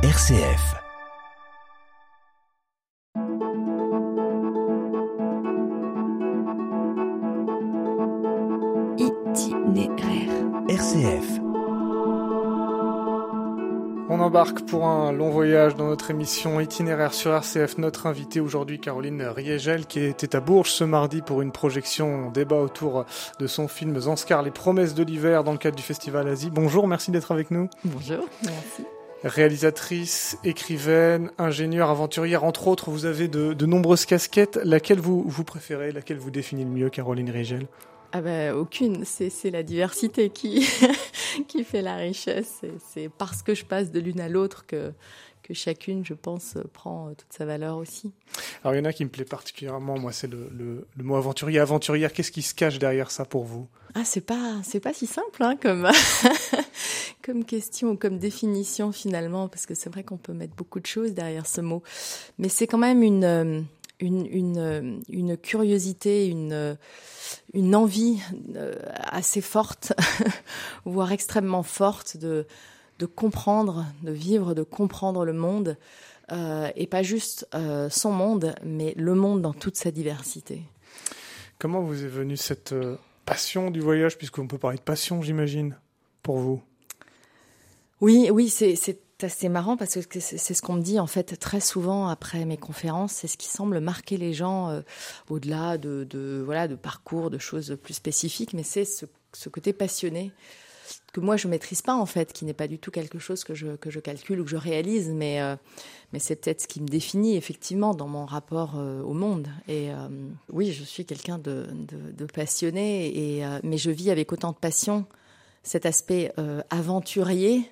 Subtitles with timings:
[0.00, 0.76] RCF.
[8.96, 10.30] Itinéraire.
[10.68, 11.40] RCF.
[14.08, 17.78] On embarque pour un long voyage dans notre émission itinéraire sur RCF.
[17.78, 22.60] Notre invitée aujourd'hui, Caroline Riegel, qui était à Bourges ce mardi pour une projection, débat
[22.60, 23.04] autour
[23.40, 26.50] de son film Zanskar, Les promesses de l'hiver dans le cadre du Festival Asie.
[26.52, 27.68] Bonjour, merci d'être avec nous.
[27.84, 28.86] Bonjour, merci.
[29.24, 34.60] Réalisatrice, écrivaine, ingénieure, aventurière, entre autres, vous avez de, de nombreuses casquettes.
[34.62, 37.66] Laquelle vous, vous préférez, laquelle vous définit le mieux, Caroline Riegel
[38.12, 40.66] ah ben, aucune, c'est la diversité qui,
[41.46, 42.62] qui fait la richesse.
[42.88, 44.92] C'est parce que je passe de l'une à l'autre que,
[45.42, 48.12] que chacune, je pense, prend toute sa valeur aussi.
[48.64, 51.16] Alors il y en a qui me plaît particulièrement, moi, c'est le, le, le, mot
[51.16, 51.58] aventurier.
[51.58, 53.68] Aventurière, qu'est-ce qui se cache derrière ça pour vous?
[53.94, 55.86] Ah, c'est pas, c'est pas si simple hein, comme,
[57.28, 60.86] comme question ou comme définition finalement, parce que c'est vrai qu'on peut mettre beaucoup de
[60.86, 61.82] choses derrière ce mot.
[62.38, 63.66] Mais c'est quand même une
[64.00, 66.78] une, une, une curiosité, une,
[67.52, 68.18] une envie
[68.56, 69.92] euh, assez forte,
[70.84, 72.46] voire extrêmement forte de,
[72.98, 75.76] de comprendre, de vivre, de comprendre le monde,
[76.32, 80.62] euh, et pas juste euh, son monde, mais le monde dans toute sa diversité.
[81.58, 85.76] Comment vous est venue cette euh, passion du voyage, puisqu'on peut parler de passion, j'imagine,
[86.22, 86.62] pour vous?
[88.00, 88.76] Oui, oui, c'est
[89.22, 92.56] assez marrant parce que c'est ce qu'on me dit en fait très souvent après mes
[92.56, 93.12] conférences.
[93.12, 94.82] C'est ce qui semble marquer les gens euh,
[95.28, 99.06] au-delà de, voilà de parcours, de choses plus spécifiques, mais c'est ce,
[99.48, 100.32] côté passionné
[101.12, 103.54] que moi je maîtrise pas en fait, qui n'est pas du tout quelque chose que
[103.54, 105.56] je calcule ou que je réalise, mais euh,
[106.12, 109.48] mais c'est peut-être ce qui me définit effectivement dans mon rapport euh, au monde.
[109.66, 109.88] Et
[110.52, 114.56] oui, je suis quelqu'un de, de, de, passionné, et mais je vis avec autant de
[114.56, 115.06] passion
[115.64, 116.32] cet aspect
[116.70, 117.68] aventurier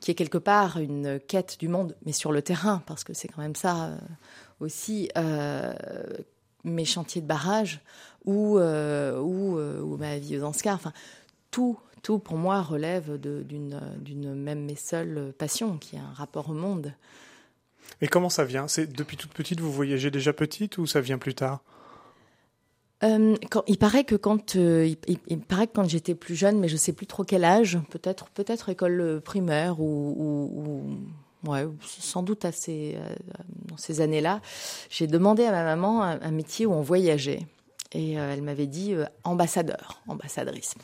[0.00, 3.28] qui est quelque part une quête du monde, mais sur le terrain, parce que c'est
[3.28, 3.98] quand même ça euh,
[4.60, 5.72] aussi, euh,
[6.64, 7.80] mes chantiers de barrage
[8.24, 10.92] ou, euh, ou, ou, ma vie aux Anscar, enfin,
[11.50, 16.54] tout, tout pour moi relève d'une même et seule passion, qui est un rapport au
[16.54, 16.92] monde.
[18.00, 18.68] Et comment ça vient?
[18.68, 21.62] C'est depuis toute petite, vous voyagez déjà petite ou ça vient plus tard?
[23.04, 23.36] Euh,
[23.68, 26.92] il paraît que quand euh, il, paraît que quand j'étais plus jeune, mais je sais
[26.92, 30.62] plus trop quel âge, peut-être peut-être école primaire ou, ou,
[31.46, 33.14] ou ouais, sans doute à ces, euh,
[33.76, 34.40] ces années-là,
[34.90, 37.46] j'ai demandé à ma maman un, métier où on voyageait.
[37.92, 40.74] Et euh, elle m'avait dit euh, ambassadeur, ambassadrice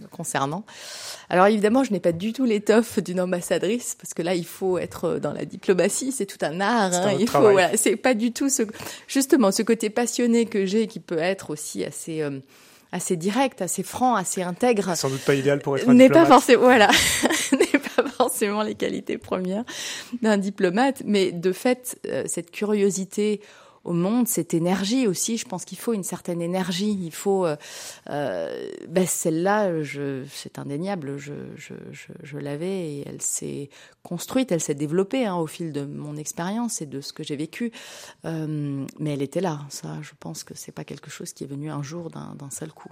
[0.00, 0.64] me concernant.
[1.28, 4.78] Alors évidemment, je n'ai pas du tout l'étoffe d'une ambassadrice parce que là, il faut
[4.78, 6.94] être dans la diplomatie, c'est tout un art.
[6.94, 8.62] Hein, il faut, voilà, c'est pas du tout ce,
[9.08, 12.22] justement, ce côté passionné que j'ai qui peut être aussi assez.
[12.22, 12.38] Euh,
[12.94, 14.94] assez direct, assez franc, assez intègre.
[14.96, 16.90] Sans doute pas idéal pour être un N'est pas forcément, voilà,
[17.52, 19.64] n'est pas forcément les qualités premières
[20.20, 23.40] d'un diplomate, mais de fait, euh, cette curiosité
[23.84, 25.36] au monde, cette énergie aussi.
[25.36, 26.98] Je pense qu'il faut une certaine énergie.
[27.02, 27.56] Il faut, euh,
[28.10, 29.70] euh, ben celle-là,
[30.32, 31.18] c'est indéniable.
[31.18, 33.70] Je, je, je, je l'avais et elle s'est
[34.02, 37.36] construite, elle s'est développée hein, au fil de mon expérience et de ce que j'ai
[37.36, 37.72] vécu.
[38.24, 39.60] Euh, mais elle était là.
[39.68, 42.50] Ça, je pense que c'est pas quelque chose qui est venu un jour d'un, d'un
[42.50, 42.90] seul coup.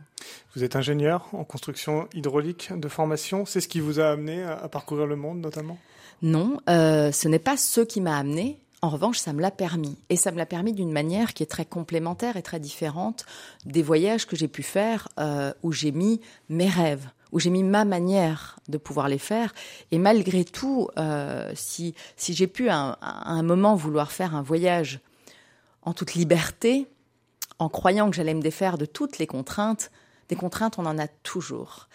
[0.54, 3.46] Vous êtes ingénieur en construction hydraulique de formation.
[3.46, 5.78] C'est ce qui vous a amené à, à parcourir le monde, notamment?
[6.22, 8.58] Non, euh, ce n'est pas ce qui m'a amené.
[8.82, 9.98] En revanche, ça me l'a permis.
[10.08, 13.26] Et ça me l'a permis d'une manière qui est très complémentaire et très différente
[13.66, 17.62] des voyages que j'ai pu faire euh, où j'ai mis mes rêves, où j'ai mis
[17.62, 19.52] ma manière de pouvoir les faire.
[19.90, 24.42] Et malgré tout, euh, si, si j'ai pu à un, un moment vouloir faire un
[24.42, 25.00] voyage
[25.82, 26.86] en toute liberté,
[27.58, 29.90] en croyant que j'allais me défaire de toutes les contraintes,
[30.30, 31.88] des contraintes, on en a toujours.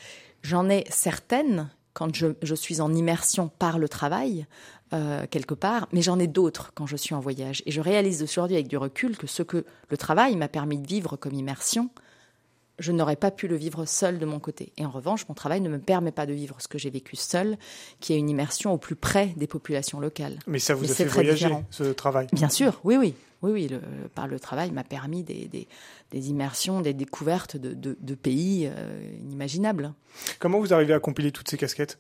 [0.44, 4.46] J'en ai certaines quand je, je, suis en immersion par le travail,
[4.94, 7.64] euh, quelque part, mais j'en ai d'autres quand je suis en voyage.
[7.66, 10.88] Et je réalise aujourd'hui avec du recul que ce que le travail m'a permis de
[10.88, 11.90] vivre comme immersion,
[12.78, 14.74] je n'aurais pas pu le vivre seul de mon côté.
[14.78, 17.16] Et en revanche, mon travail ne me permet pas de vivre ce que j'ai vécu
[17.16, 17.58] seul,
[18.00, 20.38] qui est une immersion au plus près des populations locales.
[20.46, 21.66] Mais ça vous mais a fait voyager, différent.
[21.72, 22.28] ce travail?
[22.34, 23.16] Bien sûr, oui, oui.
[23.42, 23.80] Oui, oui, le,
[24.16, 25.68] par le travail m'a permis des, des,
[26.10, 29.94] des, immersions, des découvertes de, de, de pays euh, inimaginables.
[30.40, 32.00] Comment vous arrivez à compiler toutes ces casquettes?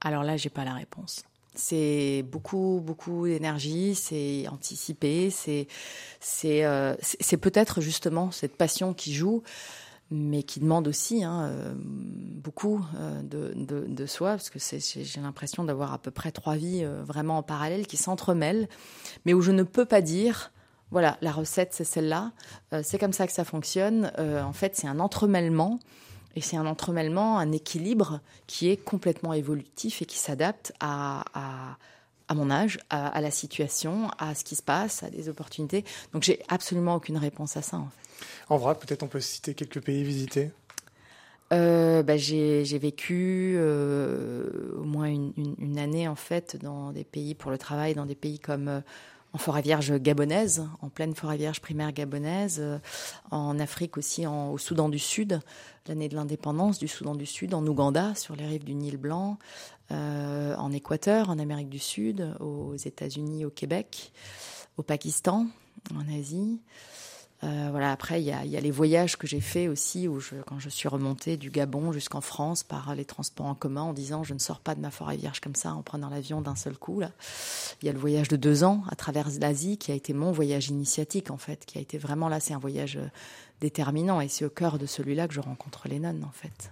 [0.00, 1.22] Alors là, j'ai pas la réponse.
[1.54, 5.30] C'est beaucoup, beaucoup d'énergie, c'est anticipé,
[6.44, 9.42] euh, c'est peut-être justement cette passion qui joue,
[10.12, 13.52] mais qui demande aussi hein, euh, beaucoup euh, de,
[13.86, 17.86] de, soi, parce que j'ai l'impression d'avoir à peu près trois vies vraiment en parallèle
[17.88, 18.68] qui s'entremêlent,
[19.24, 20.52] mais où je ne peux pas dire
[20.92, 22.32] voilà, la recette c'est celle-là,
[22.82, 24.10] c'est comme ça que ça fonctionne.
[24.18, 25.78] En fait, c'est un entremêlement.
[26.36, 31.76] Et c'est un entremêlement, un équilibre qui est complètement évolutif et qui s'adapte à, à,
[32.30, 35.84] à mon âge, à, la situation, à ce qui se passe, à des opportunités.
[36.12, 37.78] Donc j'ai absolument aucune réponse à ça.
[37.78, 38.54] En, fait.
[38.54, 40.52] en vrai, peut-être on peut citer quelques pays visités.
[41.52, 47.34] Euh, bah, j'ai vécu euh, au moins une, une, année en fait dans des pays
[47.34, 48.80] pour le travail, dans des pays comme euh,
[49.32, 52.78] en forêt vierge gabonaise, en pleine forêt vierge primaire gabonaise, euh,
[53.30, 55.40] en Afrique aussi, en, au Soudan du Sud,
[55.86, 59.38] l'année de l'indépendance du Soudan du Sud, en Ouganda, sur les rives du Nil Blanc,
[59.92, 64.12] euh, en Équateur, en Amérique du Sud, aux États-Unis, au Québec,
[64.76, 65.46] au Pakistan,
[65.94, 66.60] en Asie.
[67.42, 67.90] Euh, voilà.
[67.92, 70.58] Après, il y a, y a, les voyages que j'ai faits aussi, où je, quand
[70.58, 74.34] je suis remontée du Gabon jusqu'en France par les transports en commun, en disant je
[74.34, 77.00] ne sors pas de ma forêt vierge comme ça, en prenant l'avion d'un seul coup.
[77.00, 77.10] Là,
[77.82, 80.32] il y a le voyage de deux ans à travers l'Asie, qui a été mon
[80.32, 83.08] voyage initiatique en fait, qui a été vraiment là, c'est un voyage euh,
[83.60, 86.70] déterminant, et c'est au cœur de celui-là que je rencontre les nonnes en fait.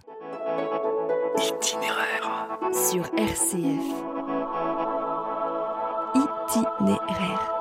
[1.38, 4.09] Itinéraire sur RCF.
[6.14, 7.57] Itinéraire.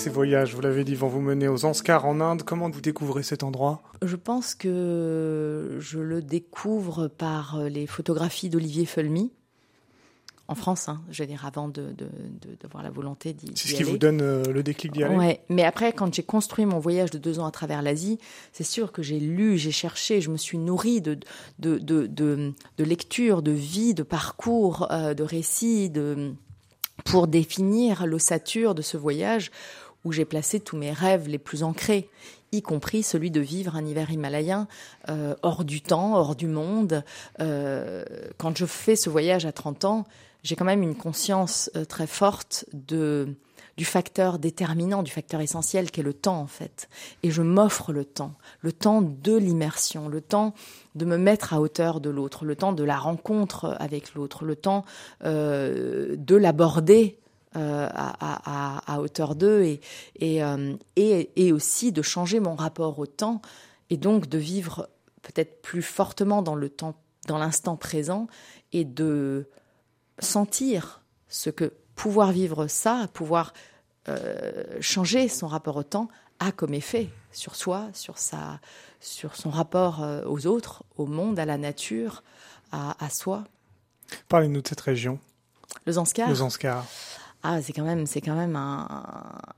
[0.00, 2.42] Ces voyages, vous l'avez dit, vont vous mener aux Anscars en Inde.
[2.42, 3.82] Comment vous découvrez cet endroit?
[4.00, 9.30] Je pense que je le découvre par les photographies d'Olivier Felmy.
[10.48, 11.94] En France, hein, je veux dire, avant de,
[12.72, 13.56] voir la volonté d'y aller.
[13.56, 15.16] C'est ce qui vous donne euh, le déclic d'y aller?
[15.16, 18.18] Ouais, mais après, quand j'ai construit mon voyage de deux ans à travers l'Asie,
[18.54, 21.18] c'est sûr que j'ai lu, j'ai cherché, je me suis nourrie de,
[21.58, 26.32] de, de, lectures, de vie, de parcours, euh, de récits, de,
[27.04, 29.50] pour définir l'ossature de ce voyage
[30.04, 32.08] où j'ai placé tous mes rêves les plus ancrés,
[32.52, 34.66] y compris celui de vivre un hiver himalayen
[35.08, 37.04] euh, hors du temps, hors du monde.
[37.40, 38.04] Euh,
[38.38, 40.06] quand je fais ce voyage à 30 ans,
[40.42, 46.00] j'ai quand même une conscience euh, très forte du facteur déterminant, du facteur essentiel qui
[46.00, 46.88] est le temps en fait.
[47.22, 50.54] Et je m'offre le temps, le temps de l'immersion, le temps
[50.96, 54.56] de me mettre à hauteur de l'autre, le temps de la rencontre avec l'autre, le
[54.56, 54.84] temps
[55.22, 57.20] de l'aborder
[57.56, 59.80] euh, à, hauteur d'eux et,
[60.44, 63.42] euh, et, et, aussi de changer mon rapport au temps
[63.88, 64.88] et donc de vivre
[65.22, 66.94] peut-être plus fortement dans le temps,
[67.26, 68.28] dans l'instant présent
[68.72, 69.48] et de
[70.20, 73.52] sentir ce que pouvoir vivre ça, pouvoir
[74.08, 76.06] euh, changer son rapport au temps
[76.38, 78.60] a comme effet sur soi, sur, sa,
[79.00, 82.22] sur son rapport aux autres, au monde, à la nature,
[82.70, 83.42] à, à soi.
[84.28, 85.18] Parlez-nous de cette région.
[85.84, 86.28] Le Zanskar.
[86.28, 86.86] Le Zanskar
[87.42, 88.86] ah, c'est quand même, c'est quand même un,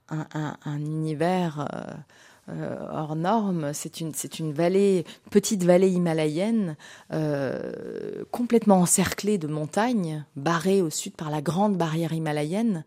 [0.08, 3.73] un, un, univers euh, euh, hors norme.
[3.75, 6.76] C'est une, c'est une vallée, petite vallée himalayenne,
[7.12, 12.84] euh, complètement encerclée de montagnes, barrée au sud par la grande barrière himalayenne.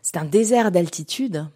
[0.00, 1.46] C'est un désert d'altitude.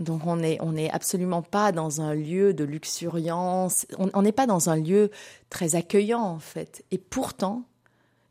[0.00, 4.46] Donc on n'est on est absolument pas dans un lieu de luxuriance, on n'est pas
[4.46, 5.10] dans un lieu
[5.50, 6.84] très accueillant en fait.
[6.92, 7.64] Et pourtant,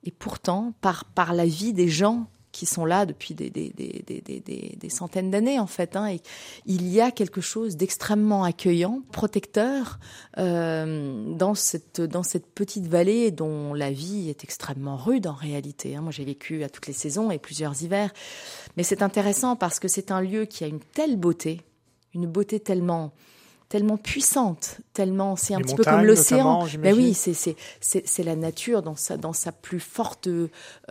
[0.05, 4.75] et pourtant par par la vie des gens qui sont là depuis des, des, des,
[4.79, 5.95] des centaines d'années en fait.
[5.95, 6.21] Hein, et
[6.65, 9.99] il y a quelque chose d'extrêmement accueillant, protecteur
[10.39, 15.95] euh, dans cette dans cette petite vallée dont la vie est extrêmement rude en réalité.
[15.95, 16.01] Hein.
[16.01, 18.11] Moi, j'ai vécu à toutes les saisons et plusieurs hivers,
[18.75, 21.61] mais c'est intéressant parce que c'est un lieu qui a une telle beauté,
[22.15, 23.13] une beauté tellement
[23.69, 26.65] tellement puissante, tellement c'est un petit peu comme l'océan.
[26.79, 30.27] Mais oui, c'est c'est c'est la nature dans sa dans sa plus forte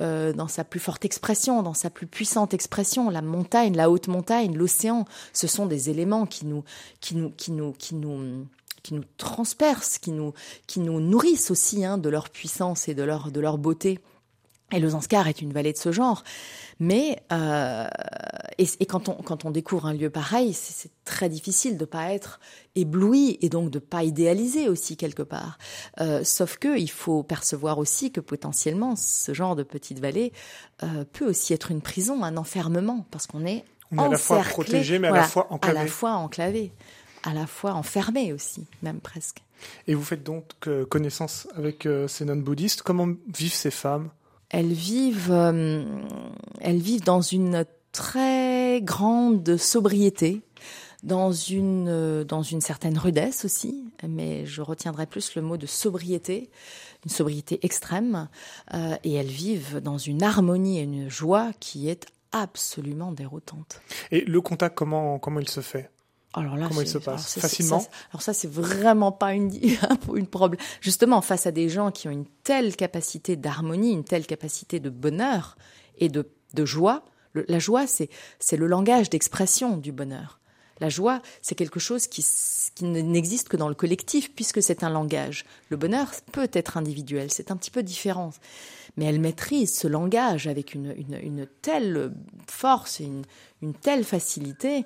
[0.01, 3.09] euh, dans sa plus forte expression, dans sa plus puissante expression.
[3.09, 6.65] La montagne, la haute montagne, l'océan, ce sont des éléments qui nous
[7.01, 8.47] qui nous qui nous qui nous
[8.83, 10.35] qui nous transpercent, qui nous
[10.67, 14.01] qui nous nourrissent aussi hein, de leur puissance et de leur de leur beauté.
[14.73, 16.25] Et le Zanskar est une vallée de ce genre.
[16.81, 17.87] Mais euh,
[18.59, 22.41] et, quand on quand on découvre un lieu pareil, c'est très difficile de pas être
[22.75, 25.59] ébloui et donc de pas idéaliser aussi quelque part.
[26.01, 30.33] Euh, sauf que il faut percevoir aussi que potentiellement ce genre de petite vallée
[30.83, 34.19] euh, peut aussi être une prison, un enfermement, parce qu'on est on est à la
[34.19, 35.79] fois protégé, mais à la fois enclavé.
[35.79, 36.73] À la fois enclavé,
[37.23, 39.43] à la fois enfermé aussi, même presque.
[39.87, 40.45] Et vous faites donc
[40.91, 42.83] connaissance avec ces nonnes bouddhistes.
[42.83, 44.11] Comment vivent ces femmes?
[44.51, 45.85] Elles vivent, euh,
[46.61, 50.43] elles vivent dans une très grande sobriété,
[51.03, 55.67] dans une euh, dans une certaine rudesse aussi, mais je retiendrai plus le mot de
[55.67, 56.51] sobriété,
[57.05, 58.29] une sobriété extrême,
[58.75, 63.81] euh, et elles vivent dans une harmonie et une joie qui est absolument déroutante.
[64.11, 65.91] Et le contact, comment comment il se fait?
[66.41, 69.51] Alors là, Comment il se passe Facilement Alors ça, c'est vraiment pas une,
[70.15, 70.61] une problème.
[70.81, 74.91] Justement, face à des gens qui ont une telle capacité d'harmonie, une telle capacité de
[74.91, 75.57] bonheur
[75.99, 77.05] et de, de joie,
[77.49, 80.41] la joie, c'est le langage d'expression du bonheur.
[80.81, 82.25] La joie, c'est quelque chose qui,
[82.75, 85.47] qui n'existe que dans le collectif, puisque c'est un langage.
[85.71, 88.31] Le bonheur peut être individuel, c'est un petit peu différent.
[88.97, 92.13] Mais elle maîtrise ce langage avec une, une, une telle
[92.47, 93.25] force, une,
[93.63, 94.85] une telle facilité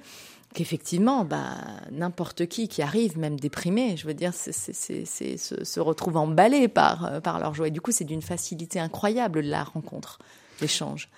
[0.54, 1.54] qu'effectivement, bah,
[1.90, 6.16] n'importe qui qui arrive, même déprimé, je veux dire, c'est, c'est, c'est, se, se retrouve
[6.16, 7.68] emballé par, par leur joie.
[7.68, 10.18] Et du coup, c'est d'une facilité incroyable la rencontre,
[10.60, 11.08] l'échange.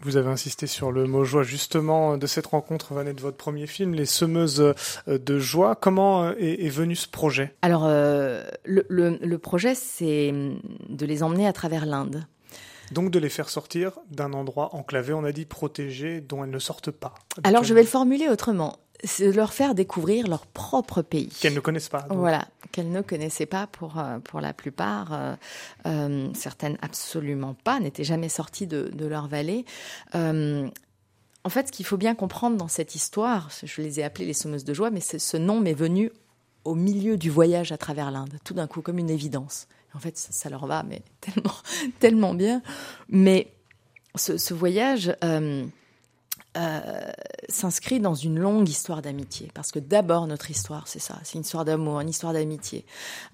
[0.00, 3.66] Vous avez insisté sur le mot joie justement de cette rencontre va naître votre premier
[3.66, 4.74] film, Les Semeuses
[5.08, 5.76] euh, de joie.
[5.76, 7.54] Comment euh, est, est venu ce projet?
[7.62, 10.32] Alors euh, le, le, le, projet, c'est
[10.88, 12.26] de les emmener à travers l'Inde.
[12.92, 16.58] Donc de les faire sortir d'un endroit enclavé, on a dit protégé, dont elles ne
[16.58, 17.14] sortent pas.
[17.42, 21.28] Alors je vais le formuler autrement c'est de leur faire découvrir leur propre pays.
[21.40, 22.02] Qu'elles ne connaissent pas.
[22.02, 22.18] Donc.
[22.18, 25.12] Voilà, qu'elles ne connaissaient pas pour, pour la plupart.
[25.12, 25.34] Euh,
[25.86, 29.64] euh, certaines absolument pas, n'étaient jamais sorties de, de leur vallée.
[30.14, 30.68] Euh,
[31.44, 34.32] en fait, ce qu'il faut bien comprendre dans cette histoire, je les ai appelées les
[34.32, 36.10] sommeuses de joie, mais ce nom m'est venu
[36.64, 39.68] au milieu du voyage à travers l'Inde, tout d'un coup, comme une évidence.
[39.94, 41.54] En fait, ça, leur va, mais tellement,
[42.00, 42.62] tellement bien.
[43.08, 43.52] Mais
[44.14, 45.16] ce, ce voyage...
[45.24, 45.64] Euh,
[46.56, 47.10] euh,
[47.48, 49.50] s'inscrit dans une longue histoire d'amitié.
[49.54, 51.18] Parce que d'abord, notre histoire, c'est ça.
[51.24, 52.84] C'est une histoire d'amour, une histoire d'amitié.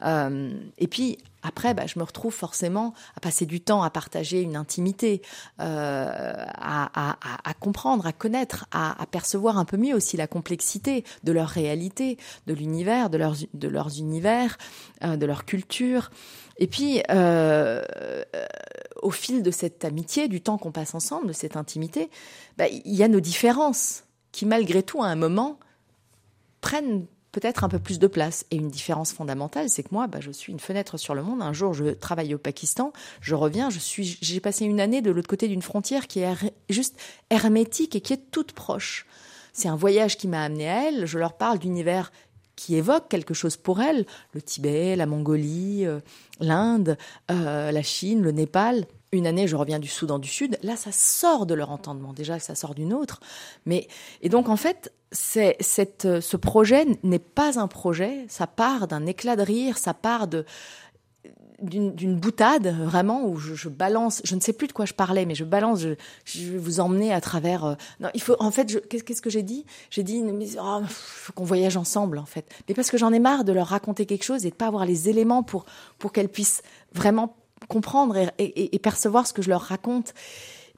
[0.05, 4.43] Euh, et puis, après, bah, je me retrouve forcément à passer du temps à partager
[4.43, 5.23] une intimité,
[5.61, 10.27] euh, à, à, à, comprendre, à connaître, à, à, percevoir un peu mieux aussi la
[10.27, 14.59] complexité de leur réalité, de l'univers, de leurs, de leurs univers,
[15.03, 16.11] euh, de leur culture.
[16.59, 17.83] Et puis, euh,
[19.03, 22.11] au fil de cette amitié, du temps qu'on passe ensemble, de cette intimité,
[22.57, 25.59] bah, il y a nos différences qui, malgré tout, à un moment,
[26.61, 28.47] prennent peut-être un peu plus de place.
[28.51, 31.43] Et une différence fondamentale, c'est que moi, bah, je suis une fenêtre sur le monde.
[31.43, 35.11] Un jour, je travaille au Pakistan, je reviens, je suis, j'ai passé une année de
[35.11, 36.35] l'autre côté d'une frontière qui est
[36.69, 36.99] juste
[37.31, 39.07] hermétique et qui est toute proche.
[39.53, 41.07] C'est un voyage qui m'a amené à elle.
[41.07, 42.13] Je leur parle d'univers
[42.61, 46.01] qui évoque quelque chose pour elles, le Tibet, la Mongolie, euh,
[46.41, 46.99] l'Inde,
[47.31, 48.85] euh, la Chine, le Népal.
[49.13, 50.59] Une année, je reviens du Soudan du Sud.
[50.63, 52.13] Là, ça sort de leur entendement.
[52.13, 53.21] Déjà, ça sort d'une autre.
[53.65, 53.89] Mais
[54.21, 58.27] et donc, en fait, c'est cette ce projet n'est pas un projet.
[58.29, 59.79] Ça part d'un éclat de rire.
[59.79, 60.45] Ça part de
[61.63, 65.35] d'une boutade vraiment où je, balance, je ne sais plus de quoi je parlais, mais
[65.35, 67.65] je balance, je, vais vous emmener à travers.
[67.65, 69.65] Euh, non, il faut en fait, qu'est-ce que j'ai dit?
[69.91, 72.47] J'ai dit, mais oh, faut qu'on voyage ensemble en fait.
[72.69, 74.87] Mais parce que j'en ai marre de leur raconter quelque chose et de pas avoir
[74.87, 75.65] les éléments pour
[75.99, 76.63] pour qu'elles puissent
[76.93, 77.37] vraiment
[77.69, 80.15] comprendre et, et, percevoir ce que je leur raconte.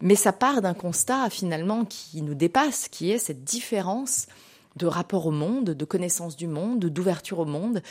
[0.01, 4.27] Mais ça part d'un constat finalement qui nous dépasse, qui est cette différence
[4.77, 7.83] de rapport au monde, de connaissance du monde, d'ouverture au monde.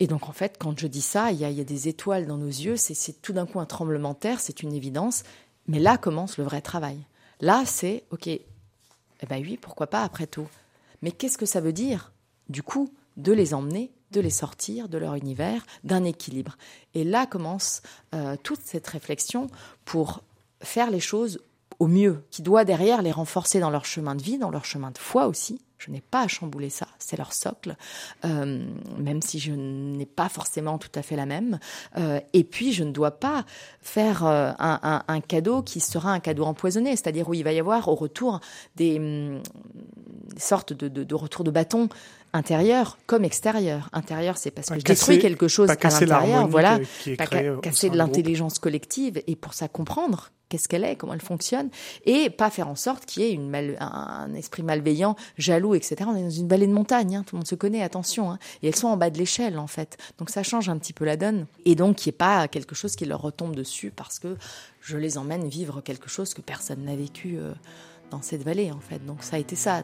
[0.00, 2.46] Et donc, en fait, quand je dis ça, il y a, des étoiles dans nos
[2.46, 5.22] yeux, c'est tout d'un coup un tremblement de terre, c'est une évidence.
[5.68, 6.98] Mais là commence le vrai travail.
[7.40, 8.40] Là, c'est, OK, eh
[9.28, 10.48] ben oui, pourquoi pas après tout.
[11.02, 12.12] Mais qu'est-ce que ça veut dire,
[12.48, 16.56] du coup, de les emmener, de les sortir de leur univers, d'un équilibre?
[16.94, 17.82] Et là commence
[18.14, 19.48] euh, toute cette réflexion
[19.84, 20.22] pour
[20.62, 21.40] faire les choses
[21.80, 24.90] au mieux, qui doit derrière les renforcer dans leur chemin de vie, dans leur chemin
[24.90, 27.74] de foi aussi, je n'ai pas à chambouler ça, c'est leur socle,
[28.26, 28.62] euh,
[28.98, 31.58] même si je n'ai pas forcément tout à fait la même.
[31.96, 33.46] Euh, et puis, je ne dois pas
[33.80, 37.52] faire euh, un, un, un, cadeau qui sera un cadeau empoisonné, c'est-à-dire où il va
[37.52, 38.40] y avoir au retour
[38.76, 39.42] des, hum,
[40.36, 41.88] sortes de, de, de retour de bâton
[42.32, 43.88] intérieur comme extérieur.
[43.92, 47.16] Intérieur, c'est parce que pas je casser, détruis quelque chose à l'intérieur, voilà, qui est
[47.16, 51.70] pas casser de l'intelligence collective et pour ça comprendre qu'est-ce qu'elle est, comment elle fonctionne,
[52.04, 55.96] et pas faire en sorte qu'il y ait une mal, un, esprit malveillant, jaloux, etc.
[56.06, 58.38] On est dans une vallée de montagne, hein, tout le monde se connaît, attention, hein,
[58.62, 59.96] et elles sont en bas de l'échelle en fait.
[60.18, 62.74] Donc ça change un petit peu la donne, et donc qu'il n'y ait pas quelque
[62.74, 64.36] chose qui leur retombe dessus parce que
[64.80, 67.52] je les emmène vivre quelque chose que personne n'a vécu euh,
[68.10, 69.04] dans cette vallée en fait.
[69.04, 69.82] Donc ça a été ça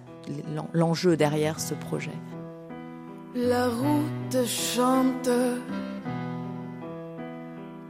[0.73, 2.17] l'enjeu derrière ce projet.
[3.35, 5.29] La route chante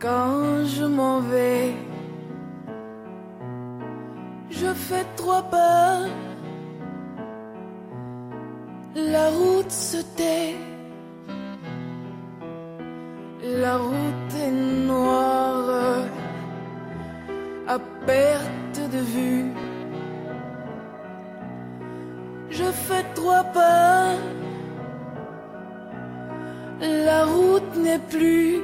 [0.00, 1.72] quand je m'en vais
[4.50, 6.00] je fais trois pas.
[8.94, 10.56] La route se tait.
[13.42, 14.50] La route est
[14.86, 16.04] noire
[17.68, 19.44] à perte de vue.
[22.58, 24.14] Je fais trois pas.
[26.80, 28.62] La route n'est plus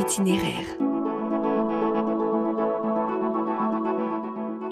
[0.00, 0.93] Itinéraire.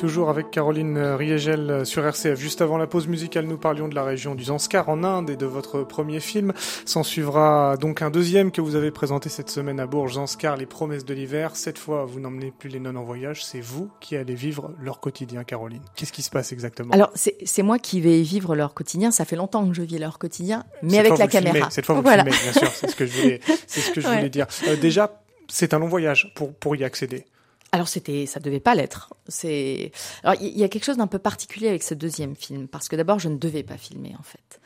[0.03, 2.37] Toujours avec Caroline Riegel sur RCF.
[2.37, 5.37] Juste avant la pause musicale, nous parlions de la région du Zanskar en Inde et
[5.37, 6.53] de votre premier film.
[6.85, 10.67] S'en suivra donc un deuxième que vous avez présenté cette semaine à Bourges, Zanskar, Les
[10.67, 11.55] promesses de l'hiver.
[11.55, 14.99] Cette fois, vous n'emmenez plus les nonnes en voyage, c'est vous qui allez vivre leur
[14.99, 15.83] quotidien, Caroline.
[15.95, 16.93] Qu'est-ce qui se passe exactement?
[16.93, 19.13] Alors, c'est moi qui vais vivre leur quotidien.
[19.13, 21.45] Ça fait longtemps que je vis leur quotidien, mais Cette avec la filmez.
[21.47, 21.71] caméra.
[21.71, 22.25] Cette fois, vous voilà.
[22.25, 22.73] filmez, bien sûr.
[22.75, 24.17] C'est ce que je voulais, c'est ce que je Ouais.
[24.17, 24.49] voulais dire.
[24.67, 27.25] Euh, déjà, c'est un long voyage pour, pour y accéder.
[27.73, 29.15] Alors c'était, ça devait pas l'être.
[29.29, 32.89] C'est, alors il y, a quelque chose d'un peu particulier avec ce deuxième film parce
[32.89, 34.61] que d'abord je ne devais pas filmer en fait.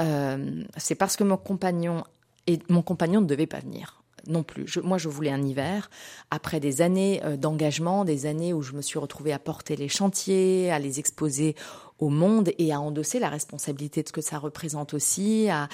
[0.00, 2.04] Euh, c'est parce que mon compagnon
[2.46, 4.66] et mon compagnon ne devait pas venir non plus.
[4.82, 5.88] Moi je voulais un hiver
[6.30, 9.88] après des années euh, d'engagement, des années où je me suis retrouvée à porter les
[9.88, 11.56] chantiers, à les exposer
[12.00, 15.48] au monde et à endosser la responsabilité de ce que ça représente aussi.
[15.48, 15.68] À...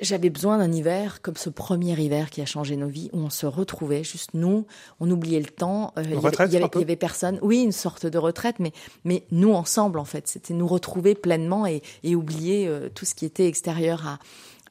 [0.00, 3.30] J'avais besoin d'un hiver comme ce premier hiver qui a changé nos vies, où on
[3.30, 4.66] se retrouvait, juste nous,
[5.00, 5.92] on oubliait le temps.
[5.96, 7.38] euh, il y avait- retraite, il y avait, un peu il y avait personne.
[7.42, 8.72] Oui, une sorte de retraite, mais,
[9.04, 10.26] mais nous ensemble, en fait.
[10.28, 14.18] C'était nous retrouver pleinement et, et oublier euh, tout ce qui était extérieur à,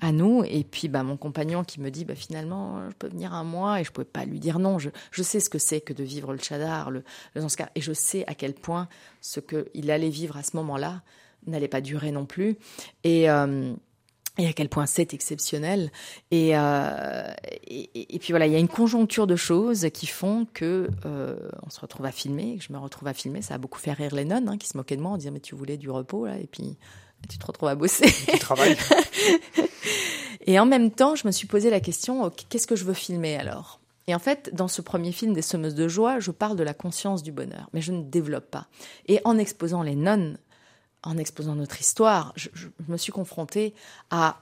[0.01, 0.43] à nous.
[0.45, 3.79] Et puis, bah, mon compagnon qui me dit, bah, finalement, je peux venir un mois
[3.79, 4.79] et je pouvais pas lui dire non.
[4.79, 7.03] Je, je sais ce que c'est que de vivre le Tchadar, le,
[7.33, 8.87] le Zanskar, et je sais à quel point
[9.21, 11.01] ce qu'il allait vivre à ce moment-là
[11.47, 12.57] n'allait pas durer non plus.
[13.03, 13.73] Et, euh,
[14.37, 15.91] et à quel point c'est exceptionnel.
[16.31, 17.31] Et, euh,
[17.67, 21.37] et- et puis voilà, il y a une conjoncture de choses qui font que euh,
[21.65, 23.41] on se retrouve à filmer, que je me retrouve à filmer.
[23.41, 25.31] Ça a beaucoup fait rire les nonnes hein, qui se moquaient de moi en disant
[25.31, 26.37] mais tu voulais du repos là?
[26.37, 26.77] Et puis
[27.27, 28.05] tu te retrouves à bosser.
[28.05, 28.77] Qui travaille.
[30.47, 33.35] Et en même temps, je me suis posé la question qu'est-ce que je veux filmer
[33.35, 33.79] alors?
[34.07, 36.75] Et en fait, dans ce premier film des semeuses de joie, je parle de la
[36.75, 38.67] conscience du bonheur, mais je ne développe pas.
[39.07, 40.37] Et en exposant les nonnes,
[41.01, 42.49] en exposant notre histoire, je,
[42.87, 43.73] me suis confrontée
[44.11, 44.41] à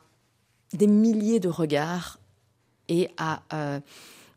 [0.74, 2.20] des milliers de regards
[2.90, 3.80] et à euh,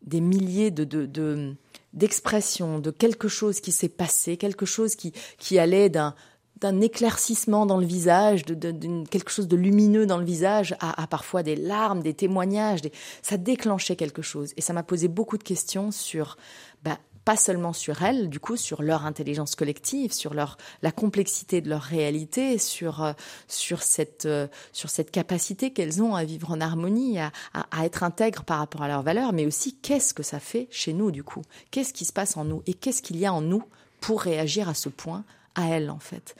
[0.02, 5.88] des milliers de, de, de quelque chose qui s'est passé, quelque chose qui, qui allait
[5.88, 6.14] d'un
[6.60, 11.42] d'un éclaircissement dans le visage, de, quelque chose de lumineux dans le visage, à, parfois
[11.42, 12.80] des larmes, des témoignages,
[13.22, 14.52] ça déclenchait quelque chose.
[14.56, 16.38] Et ça m'a posé beaucoup de questions sur,
[16.82, 21.60] bah, pas seulement sur elles, du coup, sur leur intelligence collective, sur leur, la complexité
[21.60, 23.12] de leur réalité, sur, euh,
[23.48, 27.84] sur, cette, euh, sur cette capacité qu'elles ont à vivre en harmonie, à, à, à
[27.84, 31.10] être intègres par rapport à leurs valeurs, mais aussi qu'est-ce que ça fait chez nous,
[31.10, 33.64] du coup Qu'est-ce qui se passe en nous Et qu'est-ce qu'il y a en nous
[34.00, 35.24] pour réagir à ce point
[35.56, 36.36] à elles en fait.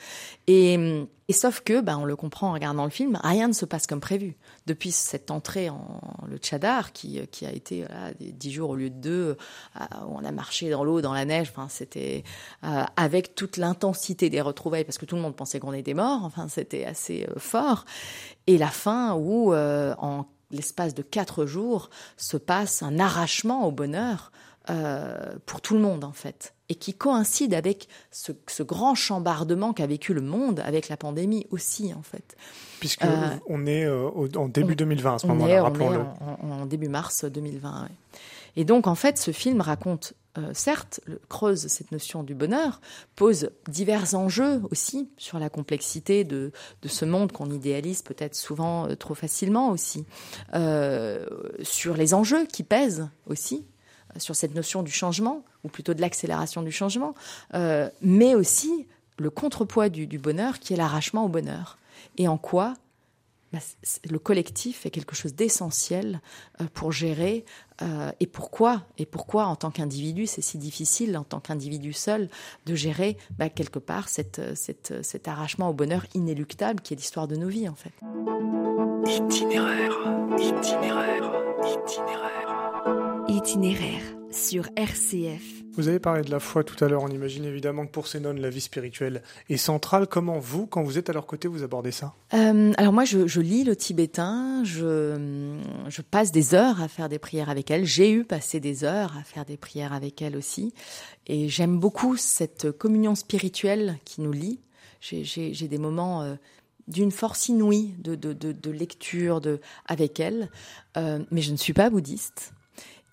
[0.46, 3.64] Et, et sauf que, ben, on le comprend en regardant le film, rien ne se
[3.64, 4.36] passe comme prévu.
[4.66, 7.84] Depuis cette entrée en le Tchadar, qui, qui a été
[8.20, 9.36] dix jours au lieu de deux,
[9.80, 12.22] euh, où on a marché dans l'eau, dans la neige, enfin c'était
[12.62, 16.20] euh, avec toute l'intensité des retrouvailles, parce que tout le monde pensait qu'on était mort,
[16.22, 17.84] enfin c'était assez euh, fort.
[18.46, 23.72] Et la fin où, euh, en l'espace de quatre jours, se passe un arrachement au
[23.72, 24.30] bonheur
[24.70, 29.72] euh, pour tout le monde en fait, et qui coïncide avec ce, ce grand chambardement
[29.72, 32.36] qu'a vécu le monde avec la pandémie aussi en fait.
[32.80, 35.98] Puisque Euh, on est euh, en début 2020 à ce moment-là, on est rappelons-le.
[36.00, 37.82] en, en- début mars 2020.
[37.84, 37.88] ouais.
[38.58, 42.80] Et donc, en fait, ce film raconte, euh, certes, le- creuse cette notion du bonheur,
[43.14, 48.88] pose divers enjeux aussi sur la complexité de, de ce monde qu'on idéalise peut-être souvent
[48.96, 50.06] trop facilement aussi,
[51.62, 53.64] sur les enjeux qui pèsent aussi
[54.18, 57.14] sur cette notion du changement, ou plutôt de l'accélération du changement,
[57.54, 58.86] euh, mais aussi
[59.18, 61.78] le contrepoids du, bonheur qui est l'arrachement au bonheur.
[62.18, 62.74] Et en quoi
[63.52, 63.60] bah,
[64.10, 66.20] le collectif est quelque chose d'essentiel
[66.60, 67.44] euh, pour gérer
[67.80, 72.28] euh, et pourquoi et pourquoi en tant qu'individu c'est si difficile en tant qu'individu seul
[72.66, 74.40] de gérer bah, quelque part cet
[75.26, 77.92] arrachement au bonheur inéluctable qui est l'histoire de nos vies en fait.
[79.06, 79.96] Itinéraire,
[80.36, 82.45] itinéraire, itinéraire.
[83.28, 85.42] Itinéraire sur RCF.
[85.74, 87.02] Vous avez parlé de la foi tout à l'heure.
[87.02, 90.06] On imagine évidemment que pour ces nonnes, la vie spirituelle est centrale.
[90.06, 92.14] Comment vous, quand vous êtes à leur côté, vous abordez ça?
[92.34, 94.62] Euh, Alors moi, je, je, lis le tibétain.
[94.62, 95.58] Je,
[95.88, 97.84] je passe des heures à faire des prières avec elles.
[97.84, 100.72] J'ai eu passé des heures à faire des prières avec elles aussi.
[101.26, 104.60] Et j'aime beaucoup cette communion spirituelle qui nous lie.
[105.00, 106.36] J'ai des moments euh,
[106.86, 110.48] d'une force inouïe de, de, de, de, lecture de, avec elles.
[110.96, 112.52] Euh, mais je ne suis pas bouddhiste.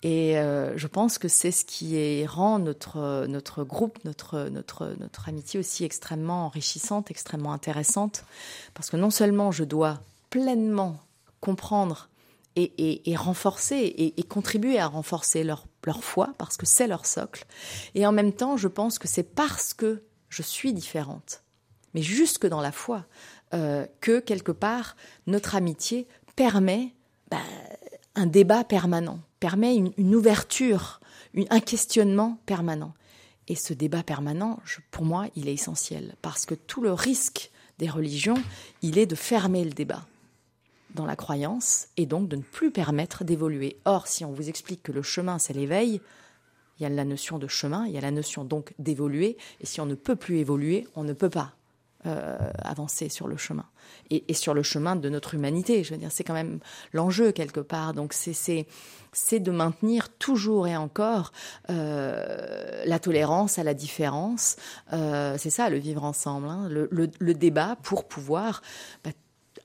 [0.04, 5.30] Et euh, je pense que c'est ce qui rend notre, notre groupe, notre, notre, notre
[5.30, 8.26] amitié aussi extrêmement enrichissante, extrêmement intéressante.
[8.74, 11.00] Parce que non seulement je dois pleinement
[11.40, 12.10] comprendre
[12.54, 17.46] et, renforcer et, et, contribuer à renforcer leur, leur foi, parce que c'est leur socle.
[17.94, 21.42] Et en même temps, je pense que c'est parce que je suis différente,
[21.94, 23.06] mais jusque dans la foi,
[23.54, 26.94] euh, que quelque part, notre amitié permet
[27.30, 27.38] bah,
[28.14, 31.02] un débat permanent permet une, ouverture,
[31.50, 32.94] un questionnement permanent.
[33.46, 34.58] Et ce débat permanent,
[34.90, 38.42] pour moi, il est essentiel parce que tout le risque des religions,
[38.80, 40.06] il est de fermer le débat
[40.94, 43.76] dans la croyance et donc de ne plus permettre d'évoluer.
[43.84, 46.00] Or, si on vous explique que le chemin, c'est l'éveil,
[46.78, 49.66] il y a la notion de chemin, il y a la notion donc d'évoluer, et
[49.66, 51.54] si on ne peut plus évoluer, on ne peut pas
[52.06, 53.64] euh, avancer sur le chemin
[54.10, 55.82] et, sur le chemin de notre humanité.
[55.84, 56.60] Je veux dire, c'est quand même
[56.92, 57.94] l'enjeu quelque part.
[57.94, 58.66] Donc c'est
[59.12, 61.32] c'est de maintenir toujours et encore
[61.70, 64.56] euh, la tolérance à la différence.
[64.92, 68.60] Euh, c'est ça le vivre ensemble, hein, le, débat pour pouvoir
[69.02, 69.10] bah,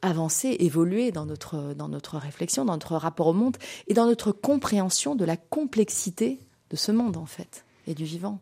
[0.02, 4.32] avancer, évoluer dans notre dans notre réflexion, dans notre rapport au monde et dans notre
[4.32, 8.40] compréhension de la complexité de ce monde en fait et du vivant.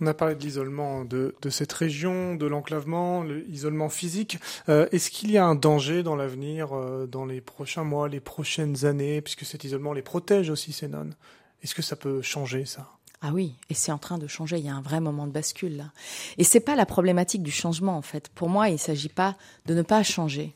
[0.00, 4.38] On a parlé de l'isolement de, de, cette région, de l'enclavement, l'isolement physique.
[4.68, 8.20] Euh, Est-ce qu'il y a un danger dans l'avenir, euh, dans les prochains mois, les
[8.20, 11.14] prochaines années, puisque cet isolement les protège aussi, ces nonnes?
[11.62, 12.88] Est-ce que ça peut changer, ça?
[13.22, 14.58] Ah oui, et c'est en train de changer.
[14.58, 15.92] Il y a un vrai moment de bascule là.
[16.38, 18.30] Et c'est pas la problématique du changement en fait.
[18.30, 20.54] Pour moi, il s'agit pas de ne pas changer.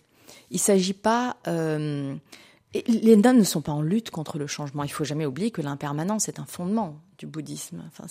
[0.51, 1.37] Il s'agit pas.
[1.47, 2.15] Euh,
[2.87, 4.83] les nonnes ne sont pas en lutte contre le changement.
[4.83, 7.85] Il faut jamais oublier que l'impermanence est un fondement du bouddhisme.
[7.87, 8.07] Enfin,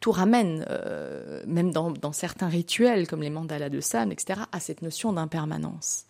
[0.00, 4.60] tout ramène, euh, même dans, dans, certains rituels comme les mandalas de sable, etc., à
[4.60, 6.06] cette notion d'impermanence.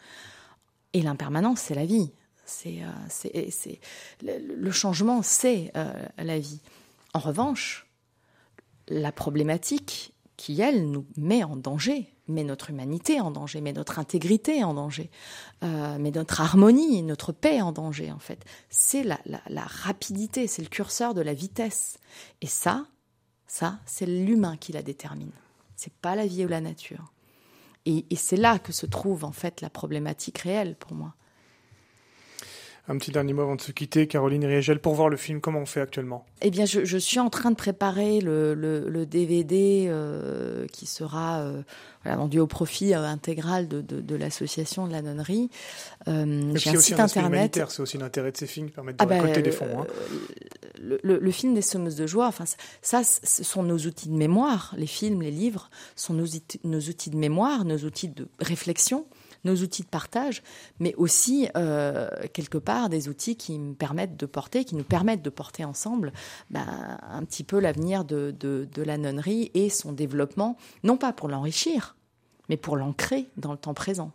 [0.92, 2.12] Et l'impermanence, c'est la vie.
[2.44, 3.76] C'est euh,
[4.22, 6.60] le, le, changement, c'est euh, la vie.
[7.14, 7.86] En revanche,
[8.88, 13.98] la problématique qui elle nous met en danger, met notre humanité en danger, met notre
[13.98, 15.10] intégrité en danger,
[15.62, 18.44] euh, met notre harmonie, notre paix en danger en fait.
[18.70, 21.98] C'est la, la, la, rapidité, c'est le curseur de la vitesse.
[22.40, 22.86] Et ça,
[23.46, 25.32] ça, c'est l'humain qui la détermine.
[25.76, 27.12] C'est pas la vie ou la nature.
[27.86, 31.14] Et, et c'est là que se trouve en fait la problématique réelle pour moi.
[32.88, 35.60] Un petit dernier mot avant de se quitter, Caroline Riegel, pour voir le film, comment
[35.60, 36.26] on fait actuellement?
[36.40, 40.86] Eh bien, je, je, suis en train de préparer le, le, le DVD euh, qui
[40.86, 41.62] sera euh,
[42.02, 45.48] voilà, vendu au profit euh, intégral de, de, de l'association de la nonnerie.
[46.08, 47.60] J'ai un site un internet.
[47.68, 49.82] C'est aussi l'intérêt de ces films, permettre de ah récolter bah, des fonds.
[49.82, 49.86] Hein.
[50.80, 52.46] Le, film des Sommeuses de joie, enfin,
[52.82, 54.74] ça, ce sont nos outils de mémoire.
[54.76, 56.26] Les films, les livres sont nos,
[56.64, 59.06] nos outils de mémoire, nos outils de réflexion
[59.44, 60.42] nos outils de partage,
[60.78, 65.22] mais aussi euh, quelque part des outils qui me permettent de porter, qui nous permettent
[65.22, 66.12] de porter ensemble
[66.50, 71.12] ben, un petit peu l'avenir de, de, de la nonnerie et son développement, non pas
[71.12, 71.96] pour l'enrichir,
[72.48, 74.12] mais pour l'ancrer dans le temps présent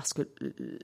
[0.00, 0.22] parce que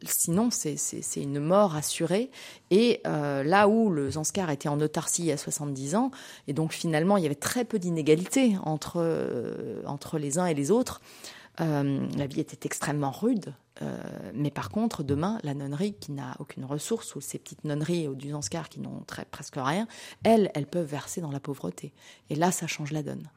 [0.02, 2.30] sinon c'est une mort assurée.
[2.70, 6.10] Et euh, là où le Zanskar était en autarcie il y a 70 ans,
[6.48, 10.54] et donc finalement il y avait très peu d'inégalités entre, euh, entre les uns et
[10.54, 11.00] les autres,
[11.60, 13.96] euh, la vie était extrêmement rude, euh,
[14.34, 18.14] mais par contre, demain, la nonnerie qui n'a aucune ressource, ou ces petites nonneries au
[18.14, 19.86] Duzanskar qui n'ont presque rien,
[20.24, 21.92] elles, elles peuvent verser dans la pauvreté.
[22.30, 23.28] Et là, ça change la donne.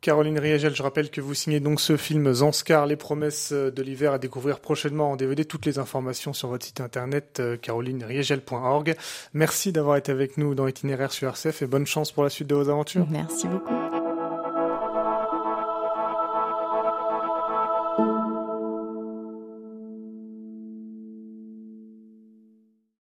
[0.00, 4.12] Caroline Riegel, je rappelle que vous signez donc ce film Zanskar, les promesses de l'hiver
[4.12, 5.44] à découvrir prochainement en DVD.
[5.44, 8.94] Toutes les informations sur votre site internet euh, carolineriegel.org.
[9.34, 12.46] Merci d'avoir été avec nous dans Itinéraire sur RCF et bonne chance pour la suite
[12.46, 13.06] de vos aventures.
[13.10, 13.87] Merci beaucoup.